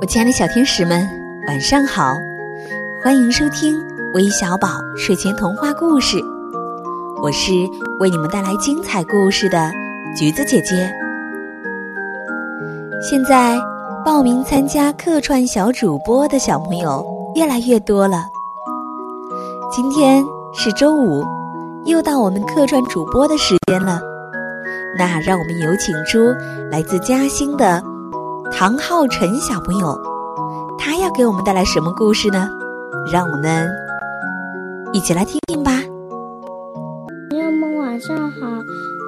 [0.00, 1.08] 我亲爱的小天使们，
[1.48, 2.16] 晚上好！
[3.02, 6.18] 欢迎收听微小宝睡前童话故事，
[7.20, 7.50] 我是
[7.98, 9.72] 为你们带来精彩故事的
[10.16, 10.88] 橘子姐姐。
[13.02, 13.58] 现在
[14.04, 17.04] 报名参加客串小主播的小朋友
[17.34, 18.26] 越来越多了。
[19.68, 20.24] 今天
[20.54, 21.24] 是周五，
[21.86, 24.00] 又到我们客串主播的时间了。
[24.96, 26.32] 那让我们有请出
[26.70, 27.82] 来自嘉兴的。
[28.50, 29.96] 唐浩辰小朋友，
[30.78, 32.48] 他要给我们带来什么故事呢？
[33.12, 33.70] 让我们
[34.92, 35.70] 一起来听听吧。
[37.30, 38.46] 朋友们晚上好，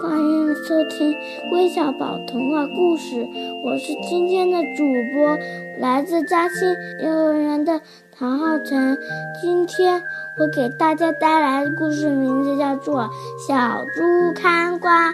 [0.00, 1.12] 欢迎收听
[1.52, 3.26] 微小宝童话故事，
[3.64, 5.36] 我是今天的主播，
[5.80, 6.68] 来自嘉兴
[7.04, 7.80] 幼儿园的
[8.16, 8.96] 唐浩辰。
[9.40, 10.00] 今天
[10.38, 13.02] 我给大家带来的故事名字叫做
[13.48, 14.02] 《小猪
[14.40, 15.10] 看瓜》。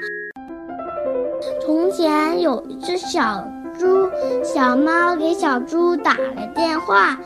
[1.64, 3.48] 从前有一只小。
[3.78, 4.10] 猪
[4.42, 7.16] 小猫给小猪打了电话，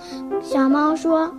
[0.42, 1.32] 小猫说：“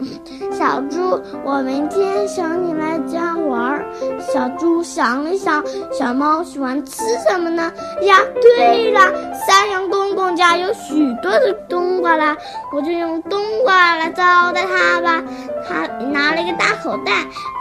[0.52, 3.84] 小猪，我明天想你来家玩。”
[4.20, 7.72] 小猪想了想，小猫喜欢吃什么呢？
[8.02, 9.00] 呀，对了，
[9.48, 12.36] 山羊公公家有许多的冬瓜啦，
[12.74, 15.24] 我就用冬瓜来招待他吧。
[15.68, 17.12] 他拿了一个大口袋，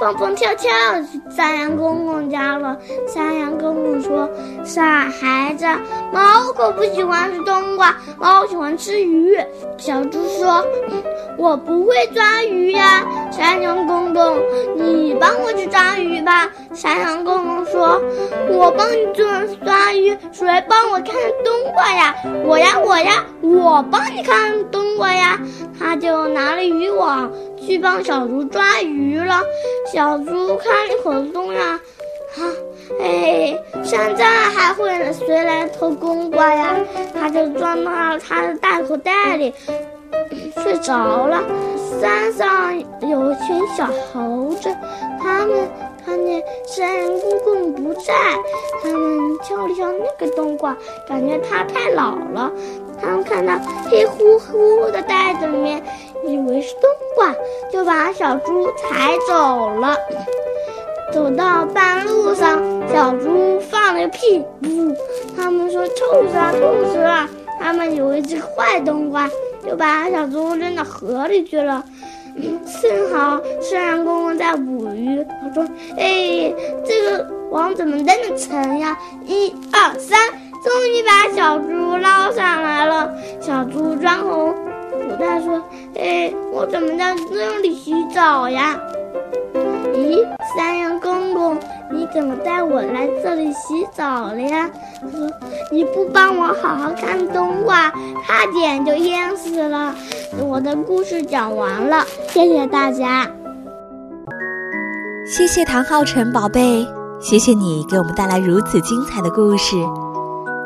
[0.01, 0.71] 蹦蹦跳跳
[1.03, 2.77] 去山羊公公家了。
[3.07, 4.29] 山羊公公说
[4.65, 5.67] ：“傻孩子，
[6.13, 9.37] 猫可不喜欢吃。”冬瓜，猫喜欢吃鱼。
[9.77, 10.65] 小猪说
[11.37, 14.39] ：“我不会抓鱼呀。”山羊公公，
[14.77, 16.49] 你帮我去抓鱼吧。
[16.73, 18.01] 山羊公公说
[18.49, 19.27] ：“我帮你做
[19.65, 22.15] 抓鱼，谁帮我看冬瓜呀？
[22.45, 25.39] 我呀，我呀，我帮你看冬瓜呀。”
[25.79, 29.43] 他就拿了渔网去帮小猪抓鱼了。
[29.93, 31.81] 小猪看了一会儿冬呀。
[32.39, 32.41] 啊，
[33.01, 36.77] 哎，现在还会谁来偷冬瓜呀？
[37.13, 39.53] 他就钻到了他的大口袋里，
[40.63, 41.43] 睡着了。
[42.01, 44.75] 山上有一群小猴子，
[45.21, 45.69] 他们
[46.13, 48.13] 看见山羊公公不在，
[48.83, 50.77] 他们敲了敲那个冬瓜，
[51.09, 52.53] 感觉它太老了。
[53.01, 53.55] 他们看到
[53.89, 55.83] 黑乎乎的袋子里面，
[56.27, 57.35] 以为是冬瓜，
[57.73, 59.97] 就把小猪抬走了。
[61.15, 62.61] 走到半路上，
[62.93, 64.95] 小猪放了个屁，噗！
[65.35, 67.27] 他们说臭死了，臭死了！
[67.59, 69.31] 他们以为是坏冬瓜，
[69.67, 71.83] 就把小猪扔到河里去了。
[72.65, 75.65] 幸好山羊公公在捕鱼，他说
[75.99, 76.53] ：“哎，
[76.85, 80.19] 这个网怎么那么沉呀？”一二三，
[80.63, 83.13] 终于把小猪捞上来了。
[83.41, 84.55] 小猪装红
[85.09, 85.63] 不袋说
[86.01, 88.81] ：“哎，我怎么在这里洗澡呀？”
[89.95, 90.27] 咦，
[90.57, 91.59] 山羊公公，
[91.93, 94.71] 你怎么带我来这里洗澡了呀？
[95.01, 95.31] 他说
[95.71, 97.91] ：“你不帮我好好看冬瓜，
[98.27, 99.95] 差点就淹死了。”
[100.41, 103.31] 我的故事讲完了，谢谢大家。
[105.27, 106.87] 谢谢唐浩辰宝贝，
[107.21, 109.77] 谢谢你给我们带来如此精彩的故事。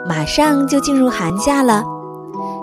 [0.09, 1.82] 马上就进入寒假了，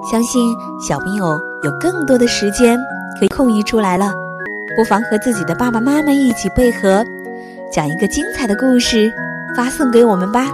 [0.10, 2.80] 相信小朋友有更多的时间
[3.20, 4.14] 可以空余出来了。
[4.76, 7.04] 不妨和自己的爸爸妈妈一起配合，
[7.74, 9.12] 讲一个精彩的故事，
[9.58, 10.46] 发送给我们吧，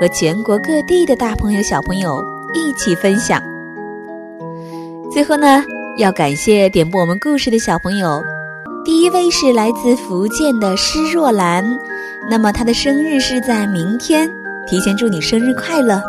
[0.00, 2.20] 和全国各地的大朋友小朋友
[2.52, 3.40] 一起分享。
[5.12, 5.62] 最后呢，
[5.98, 8.20] 要感谢点播我们故事的小朋友，
[8.84, 11.64] 第一位是来自福建的施若兰，
[12.28, 14.28] 那么她的生日是在明天，
[14.68, 16.02] 提前祝你生日快乐。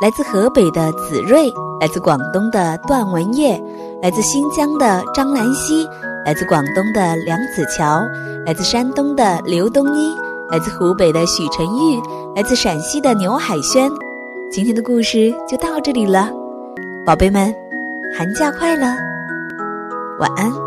[0.00, 3.62] 来自河北的子睿，来自广东的段文业，
[4.00, 5.86] 来自新疆的张兰溪。
[6.26, 8.04] 来自广东的梁子乔，
[8.44, 10.12] 来自山东的刘东一，
[10.50, 12.02] 来自湖北的许晨玉，
[12.34, 13.88] 来自陕西的牛海轩。
[14.50, 16.28] 今天的故事就到这里了，
[17.06, 17.54] 宝贝们，
[18.18, 18.88] 寒假快乐，
[20.18, 20.65] 晚安。